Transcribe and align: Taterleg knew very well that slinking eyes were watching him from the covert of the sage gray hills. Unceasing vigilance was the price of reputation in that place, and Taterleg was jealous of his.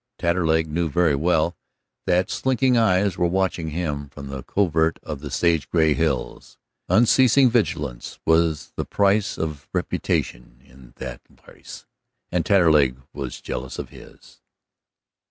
Taterleg 0.17 0.65
knew 0.65 0.89
very 0.89 1.13
well 1.13 1.55
that 2.07 2.31
slinking 2.31 2.75
eyes 2.75 3.19
were 3.19 3.27
watching 3.27 3.69
him 3.69 4.09
from 4.09 4.29
the 4.29 4.41
covert 4.41 4.97
of 5.03 5.19
the 5.19 5.29
sage 5.29 5.69
gray 5.69 5.93
hills. 5.93 6.57
Unceasing 6.89 7.51
vigilance 7.51 8.17
was 8.25 8.73
the 8.75 8.83
price 8.83 9.37
of 9.37 9.67
reputation 9.73 10.59
in 10.65 10.93
that 10.95 11.21
place, 11.35 11.85
and 12.31 12.43
Taterleg 12.43 12.97
was 13.13 13.39
jealous 13.41 13.77
of 13.77 13.89
his. 13.89 14.41